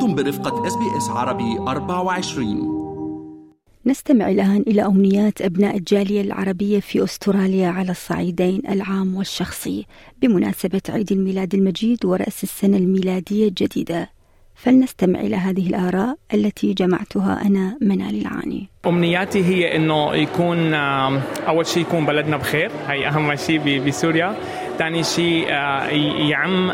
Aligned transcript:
أنتم 0.00 0.14
برفقة 0.14 0.66
SBS 0.66 1.08
عربي 1.10 1.58
24 1.58 2.80
نستمع 3.86 4.28
الآن 4.28 4.64
إلى 4.66 4.86
أمنيات 4.86 5.42
أبناء 5.42 5.76
الجالية 5.76 6.20
العربية 6.20 6.80
في 6.80 7.04
أستراليا 7.04 7.68
على 7.68 7.90
الصعيدين 7.90 8.62
العام 8.68 9.16
والشخصي 9.16 9.86
بمناسبة 10.22 10.80
عيد 10.88 11.12
الميلاد 11.12 11.54
المجيد 11.54 12.04
ورأس 12.04 12.42
السنة 12.42 12.76
الميلادية 12.76 13.48
الجديدة. 13.48 14.10
فلنستمع 14.54 15.20
إلى 15.20 15.36
هذه 15.36 15.66
الآراء 15.66 16.16
التي 16.34 16.72
جمعتها 16.72 17.46
أنا 17.46 17.78
منال 17.80 18.20
العاني. 18.20 18.68
أمنياتي 18.86 19.44
هي 19.44 19.76
إنه 19.76 20.14
يكون 20.14 20.74
أول 21.48 21.66
شيء 21.66 21.82
يكون 21.82 22.06
بلدنا 22.06 22.36
بخير 22.36 22.70
هي 22.86 23.08
أهم 23.08 23.36
شيء 23.36 23.86
بسوريا. 23.86 24.36
ثاني 24.78 25.02
شيء 25.02 25.48
يعم 26.28 26.70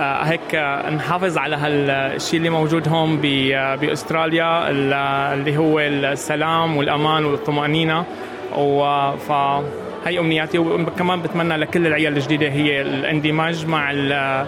هيك 0.00 0.54
آه، 0.54 0.90
نحافظ 0.90 1.38
على 1.38 1.56
هالشيء 1.56 2.38
اللي 2.38 2.50
موجود 2.50 2.88
هون 2.88 3.20
آه، 3.24 3.74
بأستراليا 3.76 4.70
ال- 4.70 4.92
اللي 5.38 5.56
هو 5.56 5.80
السلام 5.80 6.76
والأمان 6.76 7.24
والطمأنينة. 7.24 8.04
و- 8.58 9.16
فهي 9.16 10.18
أمنياتي. 10.18 10.58
وكمان 10.58 11.22
بتمنى 11.22 11.56
لكل 11.56 11.86
العيال 11.86 12.16
الجديدة 12.16 12.48
هي 12.48 12.80
الاندماج 12.80 13.66
مع 13.66 13.90
ال- 13.90 14.46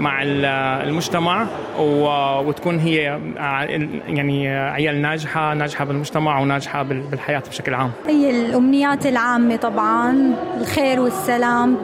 مع 0.00 0.22
ال- 0.22 0.44
المجتمع. 0.88 1.46
وتكون 1.78 2.78
هي 2.78 3.20
ع- 3.36 3.64
يعني 4.08 4.48
عيال 4.58 5.02
ناجحة 5.02 5.54
ناجحة 5.54 5.84
بالمجتمع 5.84 6.40
وناجحة 6.40 6.82
بال- 6.82 7.00
بالحياة 7.00 7.42
بشكل 7.48 7.74
عام. 7.74 7.90
هي 8.06 8.30
الأمنيات 8.30 9.06
العامة 9.06 9.56
طبعا 9.56 10.32
الخير 10.60 11.00
والسلام. 11.00 11.76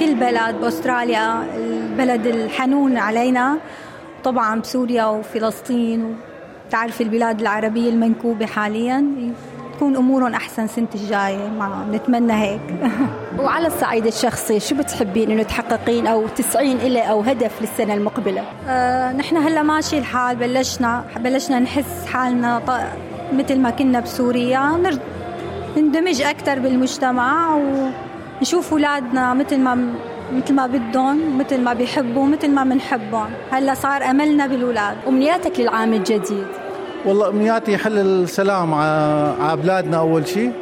كل 0.00 0.14
بلد 0.14 0.54
بأستراليا 0.60 1.56
البلد 1.56 2.26
الحنون 2.26 2.96
علينا 2.96 3.58
طبعا 4.24 4.60
بسوريا 4.60 5.04
وفلسطين 5.04 6.16
وتعرف 6.66 7.00
البلاد 7.00 7.40
العربية 7.40 7.90
المنكوبة 7.90 8.46
حاليا 8.46 9.04
تكون 9.76 9.96
أمورهم 9.96 10.34
أحسن 10.34 10.66
سنة 10.66 10.88
الجاية 10.94 11.48
ما 11.48 11.86
نتمنى 11.92 12.32
هيك 12.32 12.60
وعلى 13.40 13.66
الصعيد 13.66 14.06
الشخصي 14.06 14.60
شو 14.60 14.74
بتحبين 14.74 15.30
إنه 15.30 15.42
تحققين 15.42 16.06
أو 16.06 16.28
تسعين 16.28 16.76
إلى 16.76 17.00
أو 17.00 17.20
هدف 17.20 17.60
للسنة 17.60 17.94
المقبلة؟ 17.94 18.44
آه، 18.68 19.12
نحن 19.12 19.36
هلأ 19.36 19.62
ماشي 19.62 19.98
الحال 19.98 20.36
بلشنا 20.36 21.04
بلشنا 21.16 21.58
نحس 21.58 22.06
حالنا 22.06 22.62
مثل 23.32 23.58
ما 23.58 23.70
كنا 23.70 24.00
بسوريا. 24.00 24.80
نندمج 25.76 26.22
أكثر 26.22 26.58
بالمجتمع 26.58 27.58
ونشوف 28.38 28.72
اولادنا 28.72 29.34
مثل 29.34 29.58
ما 29.58 29.94
مثل 30.32 30.54
ما 30.54 30.66
بدهم 30.66 31.38
مثل 31.38 31.60
ما 31.60 31.72
بيحبوا 31.74 32.26
مثل 32.26 32.50
ما 32.50 32.64
بنحبهم 32.64 33.30
هلا 33.50 33.74
صار 33.74 34.02
أملنا 34.02 34.46
بالاولاد 34.46 34.96
أمنياتك 35.08 35.60
للعام 35.60 35.92
الجديد؟ 35.92 36.46
والله 37.06 37.28
أمنياتي 37.28 37.72
يحل 37.72 37.98
السلام 37.98 38.74
على 38.74 39.56
بلادنا 39.62 39.98
أول 39.98 40.28
شيء 40.28 40.52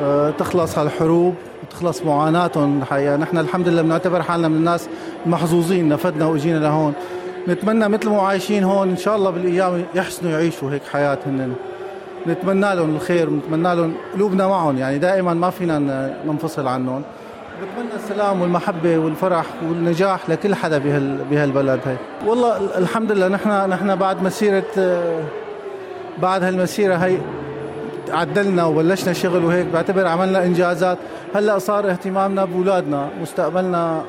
أه، 0.00 0.30
تخلص 0.30 0.78
هالحروب 0.78 1.34
وتخلص 1.62 2.02
معاناتهم. 2.02 2.78
الحقيقة 2.82 3.16
نحن 3.16 3.38
الحمد 3.38 3.68
لله 3.68 3.82
بنعتبر 3.82 4.22
حالنا 4.22 4.48
من 4.48 4.56
الناس 4.56 4.88
المحظوظين 5.26 5.88
نفدنا 5.88 6.26
وإجينا 6.26 6.58
لهون. 6.58 6.92
نتمنى 7.48 7.88
مثل 7.88 8.08
ما 8.08 8.22
عايشين 8.22 8.64
هون 8.64 8.88
إن 8.88 8.96
شاء 8.96 9.16
الله 9.16 9.30
بالأيام 9.30 9.84
يحسنوا 9.94 10.32
يعيشوا 10.32 10.70
هيك 10.70 10.82
حياتهم. 10.92 11.54
نتمنى 12.26 12.74
لهم 12.74 12.96
الخير 12.96 13.30
ونتمنى 13.30 13.74
لهم 13.74 13.94
قلوبنا 14.14 14.46
معهم 14.46 14.78
يعني 14.78 14.98
دائما 14.98 15.34
ما 15.34 15.50
فينا 15.50 15.78
ننفصل 16.26 16.66
عنهم. 16.66 17.02
بتمنى 17.62 17.94
السلام 18.04 18.40
والمحبة 18.42 18.98
والفرح 18.98 19.44
والنجاح 19.68 20.30
لكل 20.30 20.54
حدا 20.54 20.78
بهال 20.78 21.18
بهالبلد 21.30 21.80
هاي. 21.86 21.96
والله 22.26 22.56
ال- 22.56 22.74
الحمد 22.74 23.12
لله 23.12 23.28
نحن 23.28 23.70
نحن 23.70 23.96
بعد 23.96 24.22
مسيرة 24.22 24.64
آه، 24.78 25.20
بعد 26.22 26.42
هالمسيرة 26.42 26.94
هي 26.96 27.16
عدلنا 28.10 28.64
وبلشنا 28.64 29.12
شغل 29.12 29.44
وهيك 29.44 29.66
بعتبر 29.66 30.06
عملنا 30.06 30.44
إنجازات. 30.44 30.98
هلأ 31.34 31.58
صار 31.58 31.90
اهتمامنا 31.90 32.44
بأولادنا 32.44 33.08
مستقبلنا 33.22 34.02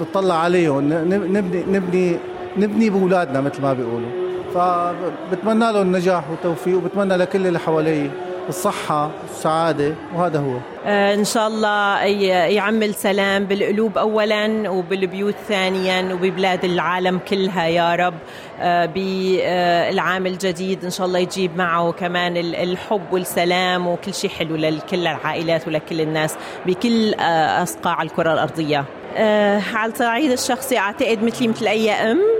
نطلع 0.00 0.34
عليهم 0.34 0.88
نبني 0.92 1.64
نبني 1.78 2.16
نبني 2.56 2.90
بأولادنا 2.90 3.40
مثل 3.40 3.62
ما 3.62 3.72
بيقولوا. 3.72 4.23
فبتمنى 4.54 5.72
لهم 5.72 5.82
النجاح 5.82 6.30
والتوفيق 6.30 6.76
وبتمنى 6.76 7.16
لكل 7.16 7.46
اللي 7.46 7.58
حوالي 7.58 8.10
الصحة 8.48 9.10
والسعادة 9.28 9.94
وهذا 10.14 10.38
هو. 10.38 10.56
آه، 10.86 11.14
إن 11.14 11.24
شاء 11.24 11.46
الله 11.48 11.98
يعمل 12.54 12.94
سلام 12.94 13.44
بالقلوب 13.44 13.98
اولا 13.98 14.68
وبالبيوت 14.70 15.34
ثانيا 15.48 16.14
وببلاد 16.14 16.64
العالم 16.64 17.18
كلها 17.28 17.66
يا 17.66 17.94
رب. 17.94 18.14
آه، 18.60 18.86
بالعام 18.86 20.26
الجديد 20.26 20.84
إن 20.84 20.90
شاء 20.90 21.06
الله 21.06 21.18
يجيب 21.18 21.56
معه 21.56 21.92
كمان 21.92 22.36
ال- 22.36 22.54
الحب 22.56 23.02
والسلام 23.12 23.86
وكل 23.86 24.14
شيء 24.14 24.30
حلو 24.30 24.56
لكل 24.56 25.06
العائلات 25.06 25.68
ولكل 25.68 26.00
الناس 26.00 26.34
بكل 26.66 27.14
آه، 27.14 27.62
أصقاع 27.62 28.02
الكرة 28.02 28.32
الأرضية. 28.32 28.84
آه، 29.16 29.62
على 29.74 29.92
الصعيد 29.92 30.30
الشخصي 30.30 30.78
أعتقد 30.78 31.22
مثلي 31.22 31.48
مثل 31.48 31.66
أم 31.68 32.18
آه، 32.18 32.33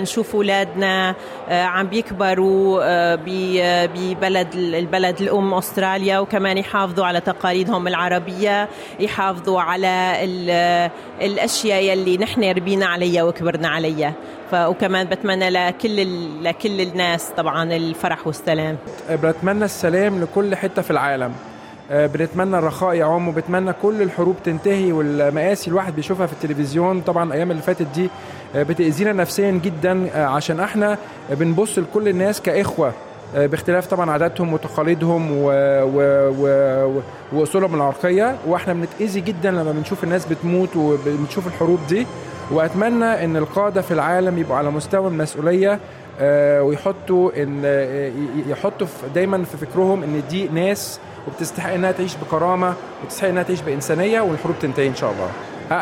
نشوف 0.00 0.34
اولادنا 0.34 1.14
آه، 1.48 1.62
عم 1.62 1.86
بيكبروا 1.86 2.80
آه، 2.84 3.18
آه، 3.60 3.86
ببلد 3.86 4.54
البلد 4.54 5.20
الأم 5.20 5.54
أستراليا 5.54 6.18
وكمان 6.18 6.58
يحافظوا 6.58 7.06
على 7.06 7.20
تقاليدهم 7.20 7.88
العربية 7.88 8.68
يحافظوا 9.00 9.60
على 9.60 10.12
ال- 10.24 10.90
الأشياء 11.20 11.82
يلي 11.82 12.16
نحن 12.16 12.44
ربينا 12.44 12.86
عليها 12.86 13.22
وكبرنا 13.22 13.68
عليها. 13.68 14.12
وكمان 14.52 15.06
بتمنى 15.06 15.50
لكل 15.50 16.06
لكل 16.44 16.80
الناس 16.80 17.28
طبعا 17.36 17.62
الفرح 17.76 18.26
والسلام. 18.26 18.76
بتمنى 19.10 19.64
السلام 19.64 20.22
لكل 20.22 20.56
حتة 20.56 20.82
في 20.82 20.90
العالم. 20.90 21.32
آه، 21.32 21.55
بنتمنى 21.90 22.58
الرخاء 22.58 22.94
يعم 22.94 23.28
وبتمنى 23.28 23.72
كل 23.82 24.02
الحروب 24.02 24.36
تنتهي 24.44 24.92
والمآسي 24.92 25.70
الواحد 25.70 25.96
بيشوفها 25.96 26.26
في 26.26 26.32
التلفزيون. 26.32 27.00
طبعا 27.00 27.24
الأيام 27.24 27.50
اللي 27.50 27.62
فاتت 27.62 27.86
دي 27.94 28.10
آه، 28.54 28.62
بتأذينا 28.62 29.12
نفسيا 29.12 29.50
جدا 29.50 30.08
آه، 30.14 30.26
عشان 30.26 30.60
إحنا 30.60 30.98
بنبص 31.30 31.78
لكل 31.78 32.08
الناس 32.08 32.40
كإخوة 32.40 32.92
آه، 33.36 33.46
باختلاف 33.46 33.86
طبعا 33.86 34.10
عاداتهم 34.10 34.52
وتقاليدهم. 34.52 35.32
و... 35.32 35.50
و... 35.94 37.00
وأصولهم 37.32 37.74
العرقية. 37.74 38.36
وإحنا 38.46 38.72
بنتأذي 38.72 39.20
جدا 39.20 39.50
لما 39.50 39.72
بنشوف 39.72 40.04
الناس 40.04 40.26
بتموت 40.26 40.76
وبنشوف 40.76 41.46
الحروب 41.46 41.78
دي. 41.88 42.06
وأتمنى 42.50 43.24
إن 43.24 43.36
القادة 43.36 43.82
في 43.82 43.90
العالم 43.94 44.38
يبقوا 44.38 44.56
على 44.56 44.70
مستوى 44.70 45.08
المسؤولية 45.08 45.78
آه، 46.20 46.62
ويحطوا 46.62 47.42
إن 47.42 47.62
آه، 47.64 48.10
يحطوا 48.46 48.86
دايما 49.14 49.44
في 49.44 49.56
فكرهم 49.56 50.02
إن 50.02 50.22
دي 50.30 50.48
ناس 50.48 51.00
وبتستحق 51.28 51.72
إنها 51.72 51.92
تعيش 51.92 52.16
بكرامة 52.16 52.74
وتستحق 53.04 53.28
إنها 53.28 53.42
تعيش 53.42 53.60
بإنسانية 53.60 54.20
والحروب 54.20 54.56
تنتهي 54.60 54.88
إن 54.88 54.94
شاء 54.94 55.10
الله. 55.12 55.30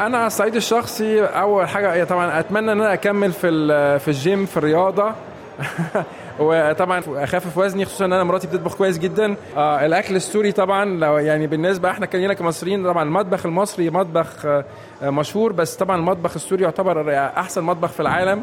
أنا 0.06 0.18
على 0.18 0.26
الصعيد 0.26 0.56
الشخصي 0.56 1.24
أول 1.24 1.68
حاجة 1.68 2.04
طبعا 2.04 2.40
أتمنى 2.40 2.72
إن 2.72 2.80
أنا 2.80 2.92
أكمل 2.92 3.32
في 3.32 3.48
في 3.98 4.08
الجيم 4.08 4.46
في 4.46 4.56
الرياضة 4.56 5.12
وطبعا 6.40 7.02
اخفف 7.08 7.58
وزني 7.58 7.84
خصوصا 7.84 8.04
إن 8.04 8.12
أنا 8.12 8.24
مراتي 8.24 8.46
بتطبخ 8.46 8.76
كويس 8.76 8.98
جدا. 8.98 9.36
آه 9.56 9.86
الأكل 9.86 10.16
السوري 10.16 10.52
طبعا 10.52 10.84
لو 10.84 11.18
يعني 11.18 11.46
بالنسبة 11.46 11.90
إحنا 11.90 12.06
كلنا 12.06 12.34
كمصريين 12.34 12.84
طبعا 12.84 13.02
المطبخ 13.02 13.46
المصري 13.46 13.90
مطبخ 13.90 14.46
آه 14.46 14.64
مشهور 15.02 15.52
بس 15.52 15.76
طبعا 15.76 15.96
المطبخ 15.96 16.34
السوري 16.34 16.62
يعتبر 16.62 17.14
أحسن 17.14 17.62
مطبخ 17.64 17.88
في 17.88 18.00
العالم. 18.00 18.42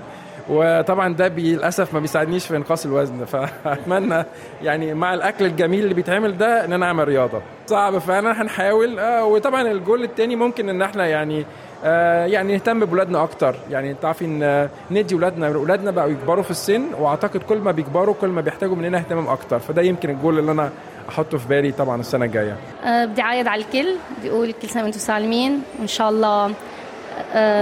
وطبعا 0.49 1.13
ده 1.13 1.27
للاسف 1.27 1.93
ما 1.93 1.99
بيساعدنيش 1.99 2.47
في 2.47 2.55
إنقاص 2.55 2.85
الوزن. 2.85 3.25
فأتمنى 3.31 4.25
يعني 4.63 4.93
مع 4.93 5.13
الأكل 5.13 5.45
الجميل 5.45 5.83
اللي 5.83 5.93
بيتعمل 5.93 6.37
ده 6.37 6.65
إن 6.65 6.73
أنا 6.73 6.85
أعمل 6.85 7.07
رياضة. 7.07 7.41
صعب 7.67 7.97
فعلا 7.97 8.41
هنحاول. 8.41 8.99
آه 8.99 9.25
وطبعا 9.25 9.61
الجول 9.71 10.03
التاني 10.03 10.35
ممكن 10.35 10.69
إن 10.69 10.81
إحنا 10.81 11.05
يعني 11.07 11.45
آه 11.85 12.25
يعني 12.25 12.53
نهتم 12.53 12.85
بولادنا 12.85 13.23
أكتر. 13.23 13.55
يعني 13.69 13.93
تعرفي 13.93 14.25
إن 14.25 14.69
ندي 14.91 15.15
ولادنا 15.15 15.49
ولادنا 15.49 15.91
بقوا 15.91 16.09
يكبروا 16.09 16.43
في 16.43 16.51
السن 16.51 16.83
وأعتقد 16.99 17.43
كل 17.43 17.57
ما 17.57 17.71
بيكبروا 17.71 18.15
كل 18.21 18.27
ما 18.27 18.41
بيحتاجوا 18.41 18.75
مننا 18.75 18.97
اهتمام 18.97 19.27
أكتر. 19.27 19.59
فده 19.59 19.81
يمكن 19.81 20.09
الجول 20.09 20.39
اللي 20.39 20.51
أنا 20.51 20.69
أحطه 21.09 21.37
في 21.37 21.47
بالي 21.47 21.71
طبعا 21.71 21.99
السنة 21.99 22.25
الجاية. 22.25 22.55
أه، 22.83 23.05
بدي 23.05 23.21
عايد 23.21 23.47
على 23.47 23.61
الكل. 23.63 23.87
بدي 24.19 24.29
أقول 24.29 24.51
كل 24.61 24.69
سنة 24.69 24.83
وأنتم 24.83 24.99
سالمين. 24.99 25.61
وإن 25.79 25.87
شاء 25.87 26.09
الله 26.09 26.51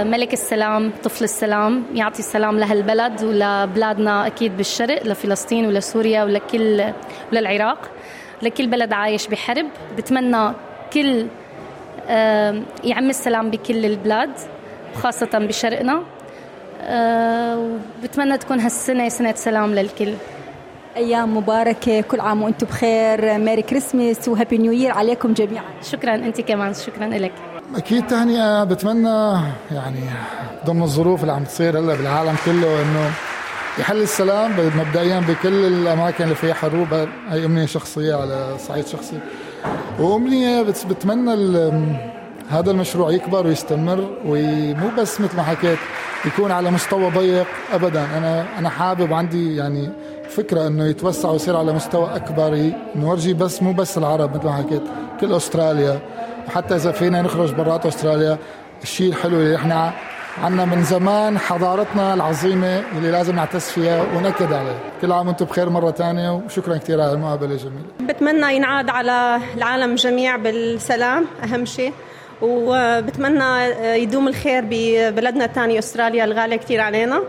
ملك 0.04 0.32
السلام 0.32 0.92
طفل 1.02 1.24
السلام 1.24 1.84
يعطي 1.94 2.18
السلام 2.18 2.58
لهالبلد 2.58 3.24
ولبلادنا 3.24 4.26
أكيد 4.26 4.56
بالشرق 4.56 5.06
لفلسطين 5.06 5.66
ولسوريا 5.66 6.24
ولكل 6.24 6.84
وللعراق. 7.32 7.90
لكل 8.42 8.66
بلد 8.66 8.92
عايش 8.92 9.26
بحرب. 9.26 9.66
بتمنى 9.96 10.52
كل 10.92 11.26
أه، 12.08 12.62
يعم 12.84 13.10
السلام 13.10 13.50
بكل 13.50 13.84
البلاد 13.84 14.30
وخاصة 14.94 15.38
بشرقنا. 15.38 16.02
أه، 16.82 17.58
وبتمنى 18.02 18.38
تكون 18.38 18.60
هالسنة 18.60 19.08
سنة 19.08 19.34
سلام 19.34 19.74
للكل. 19.74 20.14
أيام 20.96 21.36
مباركة 21.36 22.00
كل 22.00 22.20
عام 22.20 22.42
وأنتم 22.42 22.66
بخير. 22.66 23.38
ميري 23.38 23.62
كريسمس 23.62 24.28
وهابي 24.28 24.58
نيو 24.58 24.72
يير 24.72 24.90
عليكم 24.92 25.32
جميعا. 25.32 25.64
شكرا 25.82 26.14
أنت 26.14 26.40
كمان. 26.40 26.74
شكرا 26.74 27.06
لك 27.06 27.32
أكيد 27.76 28.06
تهنئه 28.06 28.64
بتمنى 28.64 29.40
يعني 29.70 30.00
ضمن 30.66 30.82
الظروف 30.82 31.20
اللي 31.20 31.32
عم 31.32 31.44
تصير 31.44 31.78
هلا 31.78 31.94
بالعالم 31.94 32.36
كله 32.44 32.82
إنه 32.82 33.10
يحل 33.78 34.02
السلام 34.02 34.50
مبدئيا 34.76 35.20
بكل 35.20 35.64
الأماكن 35.64 36.24
اللي 36.24 36.34
فيها 36.34 36.54
حروب. 36.54 36.88
هي 37.30 37.44
أمنية 37.44 37.66
شخصية 37.66 38.14
على 38.14 38.56
صعيد 38.58 38.86
شخصي. 38.86 39.18
وأمنية 39.98 40.62
بتمنى 40.62 41.34
هذا 42.50 42.70
المشروع 42.70 43.10
يكبر 43.10 43.46
ويستمر 43.46 44.10
ومو 44.26 44.88
بس 44.98 45.20
مثل 45.20 45.36
ما 45.36 45.42
حكيت 45.42 45.78
يكون 46.24 46.50
على 46.50 46.70
مستوى 46.70 47.10
ضيق 47.10 47.46
ابدا. 47.72 48.04
أنا 48.18 48.58
أنا 48.58 48.68
حابب 48.68 49.12
عندي 49.12 49.56
يعني 49.56 49.90
فكرة 50.28 50.66
إنه 50.66 50.86
يتوسع 50.86 51.30
ويصير 51.30 51.56
على 51.56 51.72
مستوى 51.72 52.16
أكبر. 52.16 52.72
نورجي 52.96 53.34
بس 53.34 53.62
مو 53.62 53.72
بس 53.72 53.98
العرب 53.98 54.36
مثل 54.36 54.46
ما 54.46 54.52
حكيت 54.52 54.82
كل 55.20 55.32
أستراليا. 55.32 56.00
وحتى 56.50 56.74
إذا 56.76 56.92
فينا 56.92 57.22
نخرج 57.22 57.52
برات 57.52 57.86
أستراليا 57.86 58.38
الشيء 58.82 59.08
الحلو 59.08 59.36
اللي 59.40 59.56
إحنا 59.56 59.92
عنا 60.42 60.64
من 60.64 60.82
زمان 60.82 61.38
حضارتنا 61.38 62.14
العظيمة 62.14 62.82
اللي 62.96 63.10
لازم 63.10 63.36
نعتز 63.36 63.64
فيها 63.64 64.02
ونكد 64.16 64.52
عليها. 64.52 64.78
كل 65.02 65.12
عام 65.12 65.26
وأنتم 65.26 65.44
بخير 65.44 65.68
مرة 65.70 65.90
ثانية 65.90 66.30
وشكرا 66.30 66.76
كثير 66.76 67.00
على 67.00 67.12
المقابلة 67.12 67.52
الجميلة 67.52 67.84
بتمنى 68.00 68.56
ينعاد 68.56 68.90
على 68.90 69.40
العالم 69.56 69.94
جميع 69.94 70.36
بالسلام 70.36 71.26
أهم 71.44 71.64
شيء. 71.64 71.92
وبتمنى 72.42 73.64
يدوم 74.02 74.28
الخير 74.28 74.64
ببلدنا 74.70 75.44
الثاني 75.44 75.78
أستراليا 75.78 76.24
الغالية 76.24 76.56
كثير 76.56 76.80
علينا. 76.80 77.20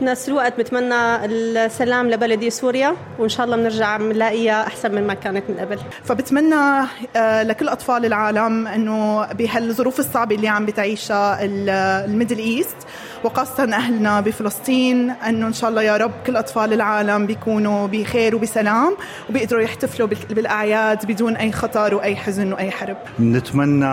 بنفس 0.00 0.28
الوقت 0.28 0.58
بتمنى 0.58 1.24
السلام 1.24 2.10
لبلدي 2.10 2.50
سوريا 2.50 2.94
وإن 3.18 3.28
شاء 3.28 3.46
الله 3.46 3.56
بنرجع 3.56 3.96
بنلاقيها 3.96 4.66
أحسن 4.66 4.94
من 4.94 5.06
ما 5.06 5.14
كانت 5.14 5.44
من 5.48 5.56
قبل. 5.56 5.78
فبتمنى 6.04 6.86
آه، 7.16 7.42
لكل 7.42 7.68
أطفال 7.68 8.04
العالم 8.04 8.66
إنه 8.66 9.26
بهالظروف 9.32 9.98
الصعبة 9.98 10.34
اللي 10.36 10.48
عم 10.48 10.66
بتعيشها 10.66 11.38
ال 11.42 11.56
Middle 11.56 12.38
East 12.38 12.76
وخاصة 13.24 13.64
أهلنا 13.64 14.20
بفلسطين 14.20 15.10
أنه 15.10 15.46
إن 15.46 15.52
شاء 15.52 15.70
الله 15.70 15.82
يا 15.82 15.96
رب 15.96 16.12
كل 16.26 16.36
أطفال 16.36 16.72
العالم 16.72 17.26
بيكونوا 17.26 17.86
بخير 17.86 18.36
وبسلام 18.36 18.96
وبيقدروا 19.30 19.62
يحتفلوا 19.62 20.08
بالأعياد 20.30 21.06
بدون 21.06 21.36
أي 21.36 21.52
خطر 21.52 21.94
وأي 21.94 22.16
حزن 22.16 22.52
وأي 22.52 22.70
حرب. 22.70 22.96
نتمنى 23.20 23.86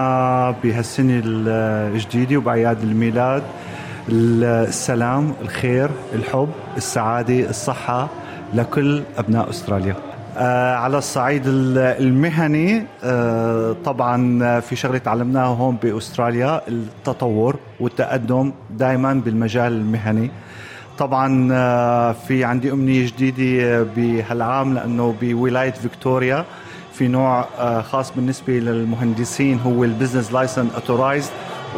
بهالسنة 0.63 1.21
الجديدة 1.25 2.37
وبأعياد 2.37 2.81
الميلاد 2.83 3.43
السلام 4.09 5.33
الخير 5.41 5.89
الحب 6.15 6.49
السعادة 6.77 7.49
الصحة 7.49 8.07
لكل 8.53 9.03
أبناء 9.17 9.49
أستراليا. 9.49 9.95
آه 10.37 10.75
على 10.75 10.97
الصعيد 10.97 11.41
المهني 11.47 12.85
آه 13.03 13.75
طبعا 13.85 14.59
في 14.59 14.75
شغلة 14.75 14.97
تعلمناها 14.97 15.45
هون 15.47 15.77
بأستراليا 15.83 16.61
التطور 16.67 17.55
والتقدم 17.79 18.51
دائما 18.71 19.13
بالمجال 19.13 19.71
المهني. 19.73 20.31
طبعا 20.97 21.49
آه 21.53 22.11
في 22.11 22.43
عندي 22.43 22.71
أمنية 22.71 23.05
جديدة 23.05 23.83
بهالعام 23.95 24.73
لأنه 24.73 25.15
بولاية 25.21 25.71
فيكتوريا 25.71 26.45
في 26.93 27.07
نوع 27.07 27.45
آه، 27.59 27.81
خاص 27.81 28.11
بالنسبة 28.15 28.53
للمهندسين 28.53 29.59
هو 29.59 29.83
ال 29.83 29.89
business 29.89 30.33
license 30.33 30.67
authorized 30.75 31.29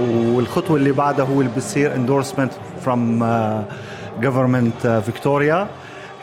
والخطوة 0.02 0.78
اللي 0.78 0.92
بعدها 0.92 1.26
هو 1.26 1.42
اللي 1.42 1.52
بتصير 1.56 1.96
endorsement 1.96 2.52
from 2.82 3.24
government 4.22 5.02
فيكتوريا 5.06 5.68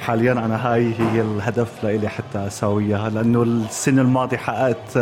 حاليا 0.00 0.32
أنا 0.32 0.72
هاي 0.72 0.94
هي 0.98 1.20
الهدف 1.20 1.68
لإلي 1.82 2.08
حتى 2.08 2.46
اسويها 2.46 3.10
لأنه 3.10 3.42
السنة 3.42 4.02
الماضية 4.02 4.36
حققت 4.36 4.96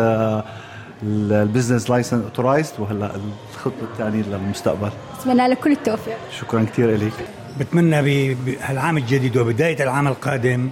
ال 1.02 1.12
business 1.12 1.90
license 1.90 2.24
authorized 2.24 2.72
وهلأ 2.78 3.10
الخطوة 3.54 3.88
الثانية 3.92 4.22
للمستقبل. 4.22 4.90
اتمنى 5.20 5.48
لك 5.48 5.58
كل 5.58 5.72
التوفيق. 5.72 6.16
شكرا 6.40 6.64
كثير 6.64 6.96
لك 6.96 7.12
بتمنى 7.60 8.34
بهالعام 8.34 8.96
الجديد 8.96 9.36
وبداية 9.36 9.82
العام 9.82 10.08
القادم 10.08 10.68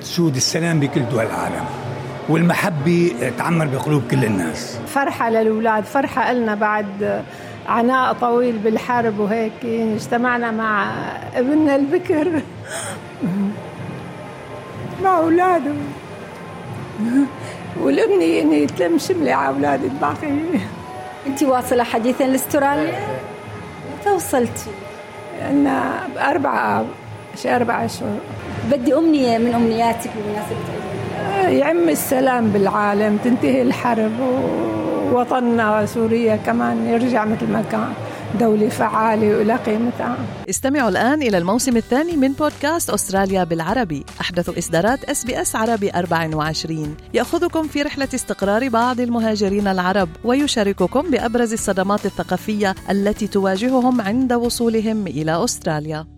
تسود 0.00 0.36
السلام 0.36 0.80
بكل 0.80 1.08
دول 1.08 1.24
العالم. 1.24 1.64
والمحبة 2.28 3.12
تعمر 3.38 3.66
بقلوب 3.66 4.02
كل 4.10 4.24
الناس. 4.24 4.78
فرحة 4.86 5.30
للأولاد 5.30 5.84
فرحة 5.84 6.32
لنا 6.32 6.54
بعد 6.54 7.22
عناء 7.68 8.12
طويل 8.12 8.58
بالحرب 8.58 9.18
وهيك. 9.18 9.64
اجتمعنا 9.64 10.50
مع 10.50 10.92
ابننا 11.34 11.76
البكر. 11.76 12.28
مع 15.04 15.18
أولاده. 15.18 15.72
والأمنية 17.82 18.42
إني 18.42 18.66
تلم 18.66 18.98
شملة 18.98 19.34
على 19.34 19.56
أولاد 19.56 19.84
الباقي. 19.84 20.28
أنت 21.26 21.42
واصلة 21.42 21.84
حديثا 21.84 22.24
لأستراليا؟ 22.24 23.00
متى 24.00 24.10
وصلتي؟ 24.10 24.70
أنا 25.50 26.08
بأربعة 26.14 26.84
أربع 27.46 27.84
أشهر 27.84 28.18
بدي 28.70 28.94
أمنية 28.94 29.38
من 29.38 29.54
أمنياتك 29.54 30.10
بمناسبة 30.16 30.87
يعم 31.48 31.88
السلام 31.88 32.48
بالعالم 32.48 33.16
تنتهي 33.24 33.62
الحرب 33.62 34.12
ووطننا 35.12 35.86
سوريا 35.86 36.36
كمان 36.36 36.86
يرجع 36.86 37.24
مثل 37.24 37.46
ما 37.46 37.62
كان. 37.72 37.92
دولة 38.40 38.68
فعالة 38.68 39.36
وإلى 39.36 39.56
قيمتها. 39.56 40.16
استمعوا 40.50 40.88
الآن 40.88 41.22
إلى 41.22 41.38
الموسم 41.38 41.76
الثاني 41.76 42.16
من 42.16 42.32
بودكاست 42.32 42.90
أستراليا 42.90 43.44
بالعربي. 43.44 44.04
أحدث 44.20 44.58
إصدارات 44.58 45.04
SBS 45.04 45.56
عربي 45.56 45.90
24 45.90 46.96
يأخذكم 47.14 47.62
في 47.62 47.82
رحلة 47.82 48.08
استقرار 48.14 48.68
بعض 48.68 49.00
المهاجرين 49.00 49.68
العرب 49.68 50.08
ويشارككم 50.24 51.10
بأبرز 51.10 51.52
الصدمات 51.52 52.06
الثقافية 52.06 52.74
التي 52.90 53.26
تواجههم 53.26 54.00
عند 54.00 54.32
وصولهم 54.32 55.06
إلى 55.06 55.44
أستراليا. 55.44 56.17